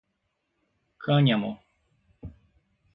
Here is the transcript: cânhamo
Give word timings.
cânhamo 1.03 1.51